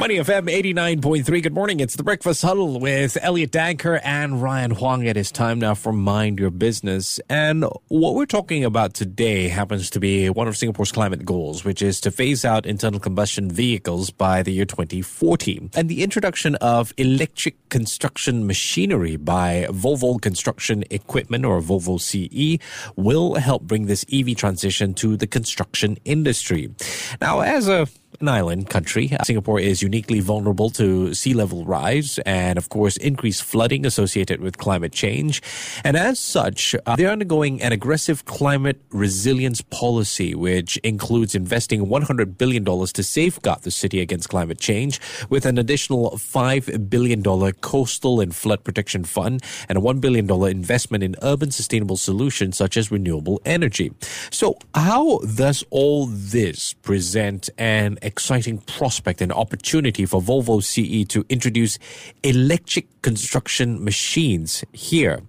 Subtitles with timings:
[0.00, 1.42] Money FM 89.3.
[1.42, 1.78] Good morning.
[1.78, 5.04] It's the Breakfast Huddle with Elliot Danker and Ryan Huang.
[5.04, 7.20] It is time now for Mind Your Business.
[7.28, 11.82] And what we're talking about today happens to be one of Singapore's climate goals, which
[11.82, 15.68] is to phase out internal combustion vehicles by the year 2040.
[15.74, 22.58] And the introduction of electric construction machinery by Volvo Construction Equipment or Volvo CE
[22.96, 26.74] will help bring this EV transition to the construction industry.
[27.20, 27.86] Now, as a
[28.18, 29.10] an island country.
[29.24, 34.58] Singapore is uniquely vulnerable to sea level rise and, of course, increased flooding associated with
[34.58, 35.42] climate change.
[35.84, 42.36] And as such, uh, they're undergoing an aggressive climate resilience policy, which includes investing $100
[42.36, 48.34] billion to safeguard the city against climate change, with an additional $5 billion coastal and
[48.34, 53.40] flood protection fund and a $1 billion investment in urban sustainable solutions such as renewable
[53.44, 53.92] energy.
[54.30, 61.24] So, how does all this present an exciting prospect and opportunity for Volvo CE to
[61.28, 61.78] introduce
[62.22, 65.20] electric construction machines here.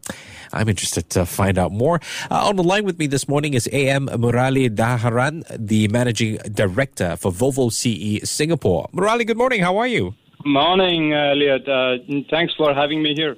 [0.53, 1.99] I'm interested to find out more.
[2.29, 7.31] Uh, on the line with me this morning is AM Muralidharan, the managing director for
[7.31, 8.89] Volvo CE Singapore.
[8.93, 9.61] Murali, good morning.
[9.61, 10.13] How are you?
[10.45, 11.67] Morning, Elliot.
[11.67, 11.97] Uh,
[12.29, 13.37] thanks for having me here.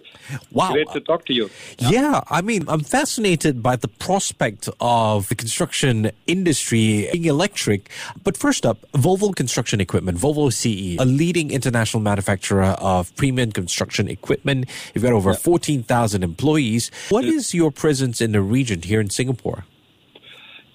[0.51, 0.71] Wow.
[0.71, 1.49] Great to talk to you.
[1.77, 1.89] Yeah.
[1.89, 7.89] yeah, I mean, I'm fascinated by the prospect of the construction industry being electric.
[8.23, 14.07] But first up, Volvo Construction Equipment, Volvo CE, a leading international manufacturer of premium construction
[14.07, 14.69] equipment.
[14.93, 15.37] You've got over yeah.
[15.37, 16.91] 14,000 employees.
[17.09, 19.65] What is your presence in the region here in Singapore?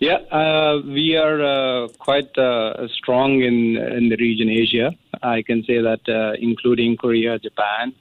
[0.00, 4.92] Yeah, uh, we are uh, quite uh, strong in in the region Asia.
[5.22, 7.92] I can say that, uh, including Korea, Japan,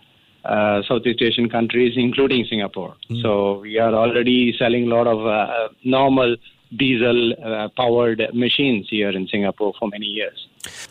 [0.45, 2.95] uh, Southeast Asian countries, including Singapore.
[3.09, 3.23] Mm.
[3.23, 6.35] So we are already selling a lot of uh, normal
[6.75, 7.33] diesel
[7.77, 10.47] powered machines here in Singapore for many years.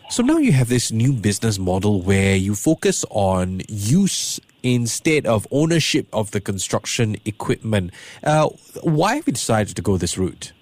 [0.09, 5.47] So now you have this new business model where you focus on use instead of
[5.51, 7.93] ownership of the construction equipment.
[8.83, 10.53] why have you decided to go this route?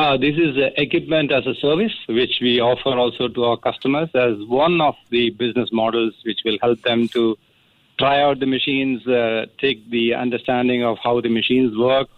[0.00, 4.08] Uh, this is uh, equipment as a service, which we offer also to our customers
[4.14, 7.36] as one of the business models which will help them to
[7.98, 12.08] try out the machines, uh, take the understanding of how the machines work,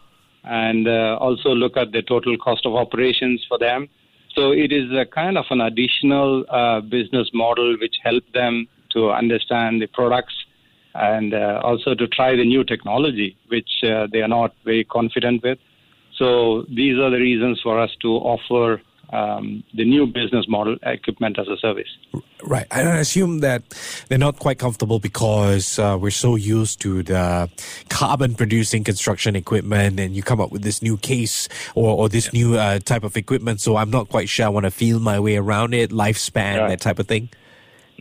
[0.44, 3.88] and uh, also look at the total cost of operations for them.
[4.36, 9.10] So it is a kind of an additional uh, business model which help them to
[9.10, 10.34] understand the products
[10.94, 15.58] and uh, also to try the new technology, which they are not very confident with.
[16.16, 18.80] So these are the reasons for us to offer
[19.12, 21.88] um, the new business model, equipment as a service.
[22.42, 22.66] Right.
[22.70, 23.62] I assume that
[24.08, 27.50] they're not quite comfortable because uh, we're so used to the
[27.88, 32.30] carbon producing construction equipment, and you come up with this new case or, or this
[32.32, 32.40] yeah.
[32.40, 33.60] new uh, type of equipment.
[33.60, 36.68] So I'm not quite sure I want to feel my way around it, lifespan, right.
[36.68, 37.28] that type of thing.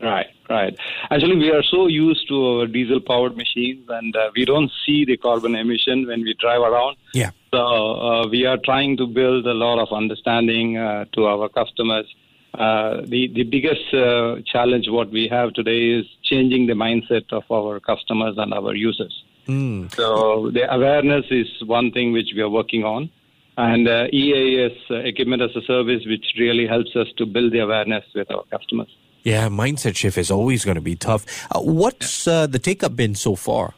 [0.02, 0.76] Right, right.
[1.12, 5.06] Actually, we are so used to our diesel powered machines and uh, we don't see
[5.06, 6.98] the carbon emission when we drive around.
[7.14, 7.32] Yeah.
[7.54, 12.08] So uh, we are trying to build a lot of understanding uh, to our customers.
[12.54, 17.44] Uh, the, the biggest uh, challenge what we have today is changing the mindset of
[17.52, 19.24] our customers and our users.
[19.48, 19.94] Mm.
[19.94, 23.10] So the awareness is one thing which we are working on
[23.58, 27.60] and uh, EAS uh, equipment as a service, which really helps us to build the
[27.60, 28.90] awareness with our customers.
[29.24, 31.26] Yeah, mindset shift is always going to be tough.
[31.52, 33.74] Uh, what's uh, the take up been so far?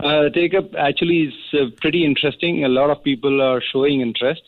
[0.00, 2.64] Uh, take up actually is uh, pretty interesting.
[2.64, 4.42] A lot of people are showing interest.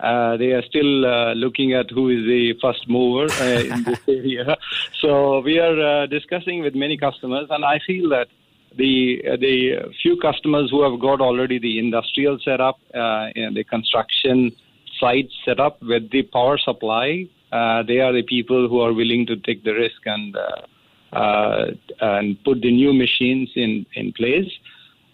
[0.00, 4.56] Uh, they are still uh, looking at who is the first mover in this area.
[5.00, 8.26] So we are discussing with many customers, and I feel that
[8.76, 14.52] the the few customers who have got already the industrial setup, uh, the construction
[14.98, 19.26] site set up with the power supply uh, they are the people who are willing
[19.26, 21.70] to take the risk and uh, uh,
[22.00, 24.50] and put the new machines in in place.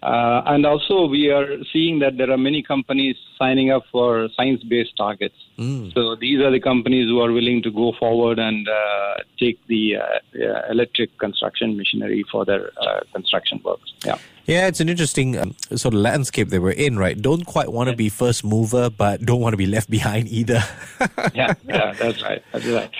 [0.02, 4.96] Uh, and also, we are seeing that there are many companies signing up for science-based
[4.96, 5.37] targets.
[5.58, 5.94] Mm.
[5.94, 9.96] So these are the companies who are willing to go forward and uh, take the
[9.96, 12.70] uh, electric construction machinery for their
[13.12, 13.93] construction works.
[14.04, 14.19] Yeah.
[14.46, 17.20] Yeah, it's an interesting um, sort of landscape that we're in, right?
[17.20, 20.64] Don't quite want to be first mover, but don't want to be left behind either.
[21.32, 22.43] yeah, yeah, that's right.
[22.50, 22.90] That's right.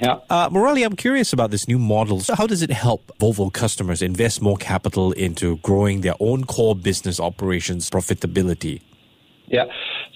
[0.00, 0.18] Yeah.
[0.28, 2.20] Uh, I'm curious about this new model.
[2.20, 6.76] So how does it help Volvo customers invest more capital into growing their own core
[6.76, 8.82] business operations profitability?
[9.46, 9.64] Yeah.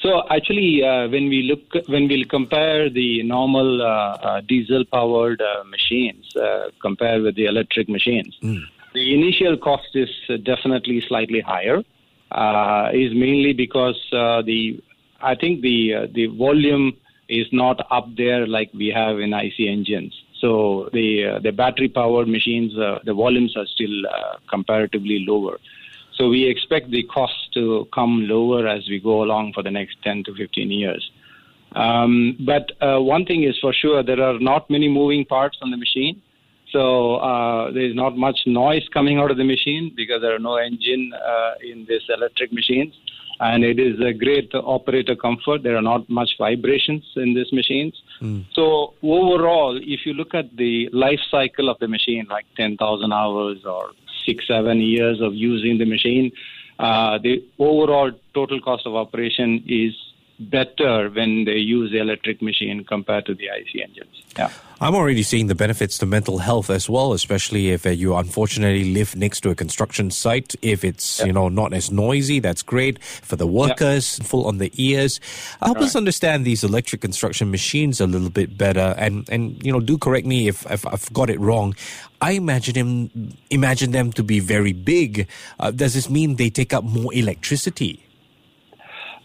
[0.03, 5.65] So actually, uh, when we look, when we compare the normal uh, uh, diesel-powered uh,
[5.65, 10.11] machines, uh, compared with the electric machines, the initial cost is
[10.45, 11.83] definitely slightly higher.
[12.33, 14.81] Uh, is mainly because uh, the,
[15.21, 16.97] I think the uh, the volume
[17.31, 20.13] is not up there like we have in IC engines.
[20.41, 25.59] So the uh, the battery-powered machines, uh, the volumes are still uh, comparatively lower.
[26.15, 29.97] So we expect the costs to come lower as we go along for the next
[30.03, 31.11] 10 to 15 years.
[31.77, 35.71] Um, but uh, one thing is for sure, there are not many moving parts on
[35.71, 36.21] the machine.
[36.73, 40.39] So uh, there is not much noise coming out of the machine because there are
[40.39, 42.95] no engine uh, in these electric machines.
[43.41, 45.63] And it is a great operator comfort.
[45.63, 47.95] There are not much vibrations in these machines.
[48.53, 53.65] So overall, if you look at the life cycle of the machine, like 10,000 hours
[53.65, 53.93] or
[54.27, 56.33] six, seven years of using the machine,
[56.79, 59.95] uh, the overall total cost of operation is
[60.41, 64.25] better when they use the electric machine compared to the IC engines.
[64.39, 64.51] Yeah.
[64.83, 68.95] I'm already seeing the benefits to mental health as well, especially if uh, you unfortunately
[68.95, 70.55] live next to a construction site.
[70.63, 74.19] If it's you know not as noisy, that's great for the workers.
[74.21, 75.21] Full on the ears.
[75.61, 79.81] Help us understand these electric construction machines a little bit better, and and you know
[79.81, 81.75] do correct me if, if I've got it wrong.
[82.23, 85.29] I imagine him imagine them to be very big.
[85.59, 88.03] Uh, does this mean they take up more electricity?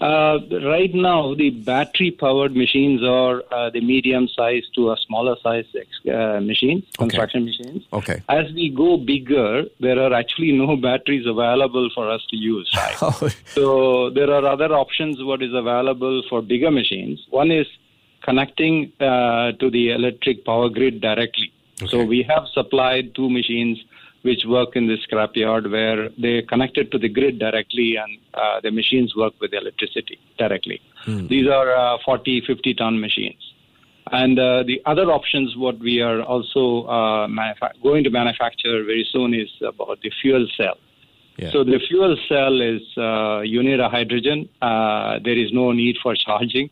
[0.01, 5.65] Uh, right now, the battery-powered machines are uh, the medium-size to a smaller-size
[6.13, 7.83] uh, machines, construction machines.
[7.93, 8.21] Okay.
[8.27, 12.69] As we go bigger, there are actually no batteries available for us to use.
[12.75, 12.95] Right?
[13.01, 13.29] Oh.
[13.45, 15.23] So there are other options.
[15.23, 17.23] What is available for bigger machines?
[17.29, 17.67] One is
[18.23, 21.51] connecting uh, to the electric power grid directly.
[21.87, 23.77] So we have supplied two machines
[24.25, 28.71] which work in the scrapyard where they connected to the grid directly and uh, the
[28.71, 30.81] machines work with electricity directly.
[31.27, 33.41] These are uh, 40, 50 ton machines.
[34.11, 39.07] And uh, the other options, what we are also uh, manufa- going to manufacture very
[39.11, 40.77] soon is about the fuel cell.
[41.37, 41.51] Yeah.
[41.51, 44.49] So the fuel cell is uh, you need a hydrogen.
[44.61, 46.69] Uh, there is no need for charging.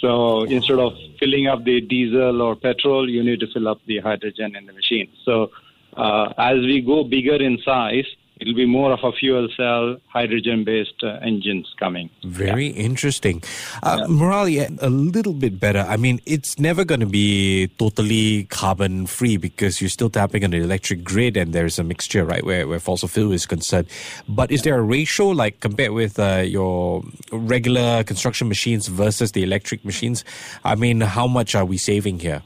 [0.00, 3.98] So instead of filling up the diesel or petrol, you need to fill up the
[3.98, 5.08] hydrogen in the machine.
[5.24, 5.50] So
[5.96, 8.06] uh, as we go bigger in size,
[8.38, 12.10] it'll be more of a fuel cell, hydrogen-based uh, engines coming.
[12.24, 13.42] Very interesting.
[13.82, 15.80] Uh, Murali, a little bit better.
[15.88, 20.50] I mean, it's never going to be totally carbon free because you're still tapping on
[20.50, 23.88] the electric grid and there's a mixture, right, where, where fossil fuel is concerned.
[24.28, 27.02] But is there a ratio, like compared with uh, your
[27.32, 30.24] regular construction machines versus the electric machines?
[30.62, 32.42] I mean, how much are we saving here?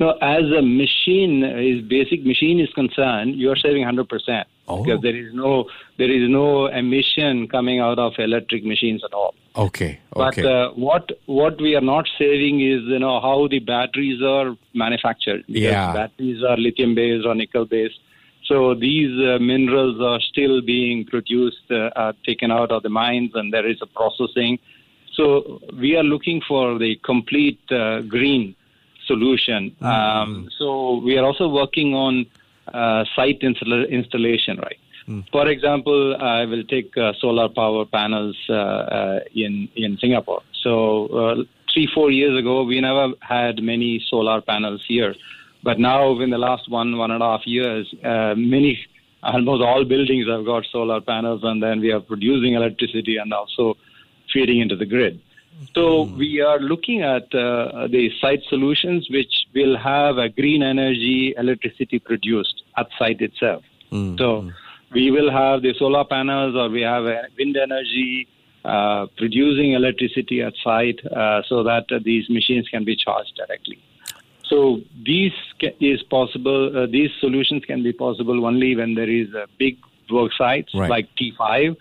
[0.00, 4.82] No, as a machine is basic machine is concerned, you are saving hundred percent Oh.
[4.82, 5.66] because there is no
[5.98, 9.34] there is no emission coming out of electric machines at all.
[9.56, 10.44] Okay, But okay.
[10.44, 15.44] uh, what what we are not saving is you know how the batteries are manufactured.
[15.46, 15.92] Because Yeah.
[15.92, 17.98] batteries are lithium based or nickel based.
[18.44, 23.32] So these uh, minerals are still being produced, uh, uh, taken out of the mines,
[23.34, 24.58] and there is a processing.
[25.12, 28.54] So we are looking for the complete uh, green
[29.06, 29.74] solution.
[29.80, 32.26] Um, so we are also working on
[32.72, 34.78] uh, site install- installation, right?
[35.32, 40.42] For example, I will take uh, solar power panels uh, uh, in in Singapore.
[40.62, 41.34] So uh,
[41.72, 45.14] three four years ago, we never had many solar panels here,
[45.64, 48.78] but now in the last one one and a half years, uh, many
[49.22, 53.76] almost all buildings have got solar panels, and then we are producing electricity and also
[54.32, 55.20] feeding into the grid.
[55.74, 61.34] So we are looking at uh, the site solutions which will have a green energy
[61.36, 63.62] electricity produced at site itself.
[64.18, 64.50] So
[64.92, 68.28] we will have the solar panels or we have a wind energy
[68.64, 73.78] uh, producing electricity at site uh, so that uh, these machines can be charged directly.
[74.48, 75.32] So these
[75.80, 76.76] is possible.
[76.76, 79.78] Uh, these solutions can be possible only when there is a big
[80.10, 80.90] work sites Right.
[80.90, 81.76] like T5,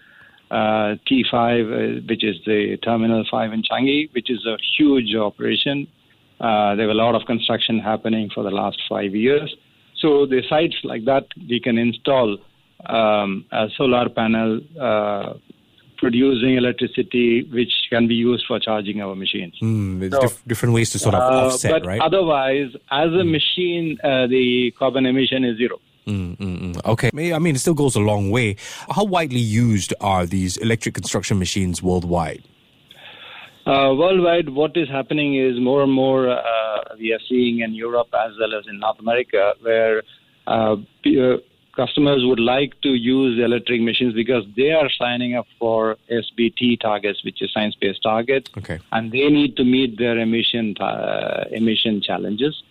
[0.51, 5.87] uh, T5, uh, which is the Terminal 5 in Changi, which is a huge operation.
[6.39, 9.49] Uh, there were a lot of construction happening for the last five years.
[10.01, 12.37] So the sites like that, we can install
[12.87, 15.33] um, a solar panel uh,
[15.97, 19.53] producing electricity, which can be used for charging our machines.
[19.61, 22.01] There's So, dif- different ways to sort of Uh, offset, but right?
[22.01, 25.79] otherwise, as a machine, uh, the carbon emission is zero.
[26.07, 26.85] Mm, mm, mm.
[26.85, 27.09] Okay.
[27.33, 28.55] I mean, it still goes a long way.
[28.89, 32.43] How widely used are these electric construction machines worldwide?
[33.65, 38.07] Uh, worldwide, what is happening is more and more uh, we are seeing in Europe
[38.13, 40.01] as well as in North America, where
[40.47, 41.37] uh, uh,
[41.75, 47.23] customers would like to use electric machines because they are signing up for SBT targets,
[47.23, 48.79] which is science-based targets, Okay.
[48.91, 52.63] and they need to meet their emission uh, emission challenges.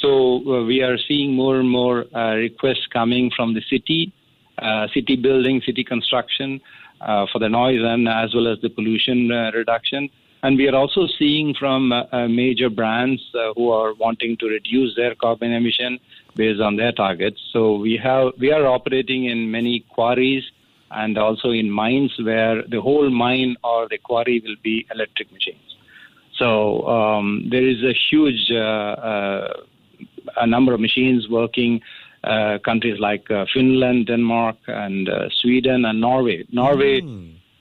[0.00, 4.12] So uh, we are seeing more and more uh, requests coming from the city,
[4.58, 6.60] uh, city building, city construction
[7.00, 10.08] uh, for the noise and as well as the pollution uh, reduction.
[10.42, 13.20] And we are also seeing from uh, major brands
[13.56, 15.98] who are wanting to reduce their carbon emission
[16.36, 17.40] based on their targets.
[17.52, 20.44] So we have we are operating in many quarries
[20.92, 25.76] and also in mines where the whole mine or the quarry will be electric machines.
[26.38, 29.52] So um, there is a huge uh, uh,
[30.40, 31.80] a number of machines working.
[32.24, 36.44] Uh, countries like uh, Finland, Denmark, and uh, Sweden and Norway.
[36.50, 37.00] Norway,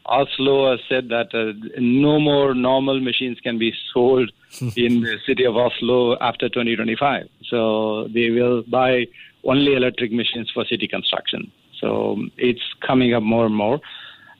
[0.08, 4.32] Oslo has said that uh, no more normal machines can be sold
[4.76, 7.28] in the city of Oslo after 2025.
[7.50, 9.06] So they will buy
[9.44, 11.52] only electric machines for city construction.
[11.80, 13.80] So um, it's coming up more and more.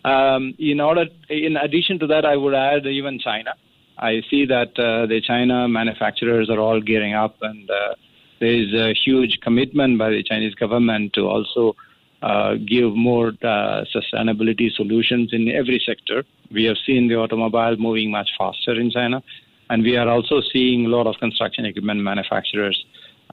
[0.04, 3.54] Um, in order, in addition to that, I would add even China.
[3.98, 7.96] I see that uh, the China manufacturers are all gearing up, and uh,
[8.40, 11.76] there is a huge commitment by the Chinese government to also
[12.22, 16.24] uh, give more uh, sustainability solutions in every sector.
[16.52, 19.22] We have seen the automobile moving much faster in China,
[19.70, 22.86] and we are also seeing a lot of construction equipment manufacturers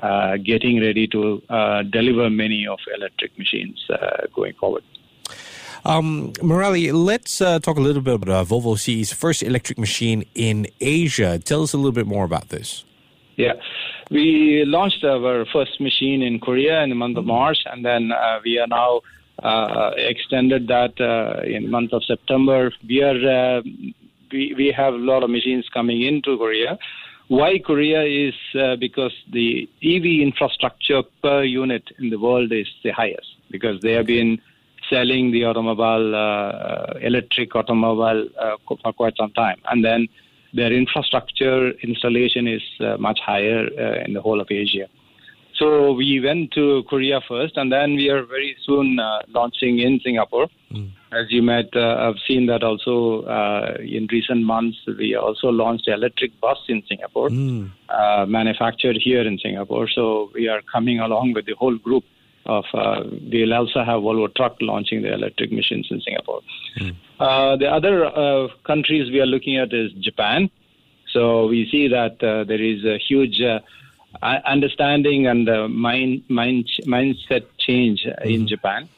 [0.02, 4.82] uh, getting ready to uh, deliver many of electric machines uh, going forward.
[5.87, 11.38] Um, let's uh, talk a little bit about Volvo CE's first electric machine in Asia.
[11.38, 12.84] Tell us a little bit more about this.
[13.37, 13.55] Yeah,
[14.11, 18.38] we launched our first machine in Korea in the month of March, and then uh,
[18.45, 19.00] we are now
[19.43, 22.73] uh, extended that uh, in the month of September.
[22.88, 23.62] We are uh,
[24.31, 26.79] we we have a lot of machines coming into Korea.
[27.29, 32.91] Why Korea is uh, because the EV infrastructure per unit in the world is the
[32.91, 34.41] highest because they have been
[34.91, 40.07] selling the automobile, uh, electric automobile uh, for quite some time, and then
[40.54, 44.87] their infrastructure installation is uh, much higher uh, in the whole of Asia.
[45.56, 50.00] So we went to Korea first, and then we are very soon uh, launching in
[50.02, 50.49] Singapore.
[51.12, 55.87] As you might uh, have seen that also uh, in recent months, we also launched
[55.87, 57.28] electric bus in Singapore,
[57.88, 59.88] uh, manufactured here in Singapore.
[59.88, 62.04] So we are coming along with the whole group
[62.46, 62.64] of.
[62.75, 66.40] Uh, we'll also have Volvo Truck launching the electric machines in Singapore.
[67.21, 70.50] Uh, the other uh, countries we are looking at is Japan.
[71.12, 73.61] So we see that uh, there is a huge uh,
[74.47, 78.88] understanding and uh, mind, mind mindset change in Japan.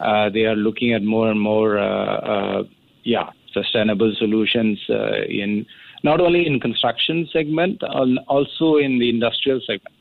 [0.00, 2.64] Uh, they are looking at more and more, uh, uh,
[3.04, 5.66] yeah, sustainable solutions uh, in
[6.02, 9.94] not only in construction segment, al- also in the industrial segment.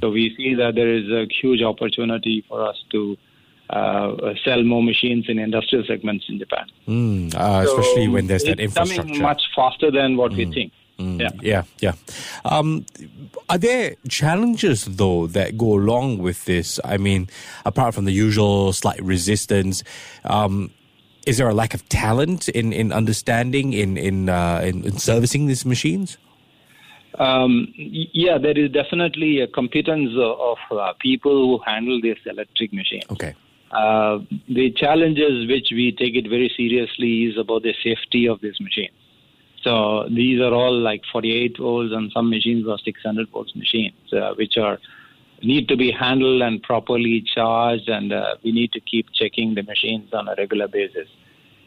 [0.00, 3.16] So we see that there is a huge opportunity for us to
[3.70, 6.66] uh, sell more machines in industrial segments in Japan.
[6.86, 9.02] Mm, uh, especially when there's that it's infrastructure.
[9.02, 10.72] coming much faster than what we think.
[10.98, 11.30] Mm, Yeah.
[11.42, 11.92] yeah, yeah.
[12.44, 12.84] Um,
[13.48, 16.80] are there challenges though that go along with this?
[16.84, 17.28] I mean,
[17.64, 19.84] apart from the usual slight resistance,
[20.24, 20.70] um,
[21.26, 25.46] is there a lack of talent in, in understanding in in, uh, in in servicing
[25.46, 26.18] these machines?
[27.18, 32.72] Um, yeah, there is definitely a competence of, of uh, people who handle this electric
[32.72, 33.02] machine.
[33.10, 33.34] Okay.
[33.70, 38.58] Uh, the challenges which we take it very seriously is about the safety of this
[38.60, 38.90] machine.
[39.62, 44.34] So these are all like 48 volts, and some machines are 600 volts machines, uh,
[44.34, 44.78] which are
[45.42, 49.62] need to be handled and properly charged, and uh, we need to keep checking the
[49.62, 51.08] machines on a regular basis.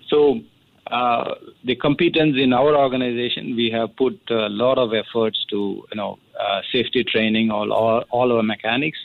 [0.09, 0.41] So
[0.87, 5.95] uh, the competence in our organization, we have put a lot of efforts to you
[5.95, 8.97] know uh, safety training all, all all our mechanics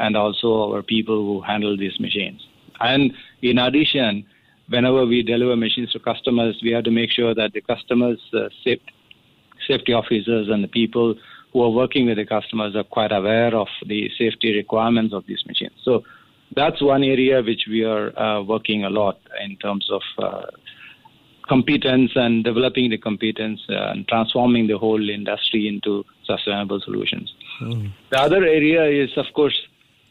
[0.00, 2.40] and also our people who handle these machines.
[2.80, 4.24] And in addition,
[4.68, 8.48] whenever we deliver machines to customers, we have to make sure that the customers' uh,
[9.68, 11.14] safety officers and the people
[11.52, 15.42] who are working with the customers are quite aware of the safety requirements of these
[15.46, 15.76] machines.
[15.84, 16.02] So
[16.56, 20.46] that's one area which we are uh, working a lot in terms of uh,
[21.48, 27.32] competence and developing the competence uh, and transforming the whole industry into sustainable solutions.
[28.10, 29.58] The other area is, of course,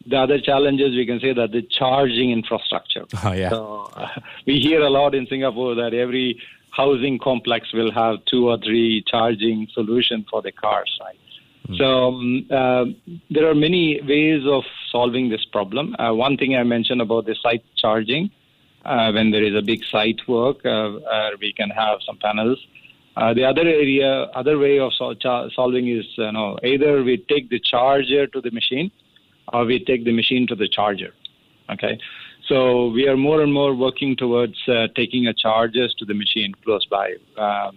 [0.06, 3.06] the other challenges we can say that the charging infrastructure.
[3.24, 3.50] Oh, yeah.
[3.50, 4.08] So uh,
[4.46, 6.41] we hear a lot in Singapore that every
[6.72, 11.20] housing complex will have two or three charging solutions for the cars, right?
[11.77, 12.86] So um, uh,
[13.29, 15.96] there are many ways of solving this problem.
[16.00, 18.32] Uh, one thing I mentioned about the site charging,
[18.86, 20.91] uh, when there is a big site work, uh,
[21.39, 22.58] we can have some panels.
[23.15, 25.15] Uh, the other area, other way of sol-
[25.53, 28.89] solving is, you know, either we take the charger to the machine,
[29.53, 31.13] or we take the machine to the charger.
[31.72, 32.00] Okay,
[32.48, 36.53] so we are more and more working towards uh, taking a charges to the machine
[36.63, 37.13] close by.
[37.38, 37.72] Uh,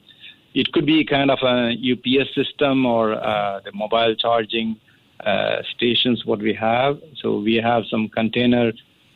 [0.54, 4.76] it could be kind of a UPS system or uh, the mobile charging
[5.24, 6.22] uh, stations.
[6.24, 8.72] What we have, so we have some container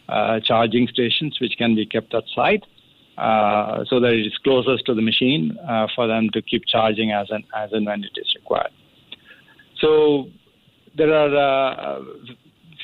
[0.08, 2.64] uh, charging stations which can be kept outside.
[3.16, 5.56] Uh, so that it is closest to the machine
[5.94, 8.70] for them to keep charging as and as and when it is required.
[9.80, 10.26] So
[10.94, 12.02] there are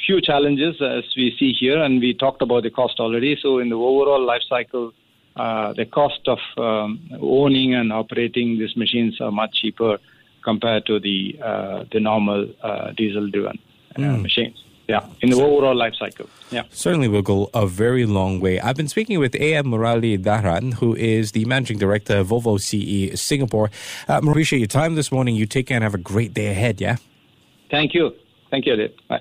[0.07, 3.37] few challenges as we see here, and we talked about the cost already.
[3.41, 4.93] So in the overall life cycle,
[5.37, 9.99] uh, the cost of um, owning and operating these machines are much cheaper
[10.43, 13.59] compared to the uh, the normal uh, diesel-driven
[13.97, 14.23] mm.
[14.23, 14.63] machines.
[14.89, 16.29] Yeah, in the overall life cycle.
[16.51, 16.65] Yeah.
[16.71, 18.61] Certainly will go a very long way.
[18.61, 19.67] I've been speaking with A.M.
[19.67, 23.71] Muralidharan, who is the managing director of Volvo CE Singapore.
[24.09, 25.37] Uh, appreciate your time this morning.
[25.37, 26.97] You take care and have a great day ahead, yeah?
[27.71, 28.11] Thank you.
[28.51, 28.91] Thank you, Dave.
[29.09, 29.21] Bye.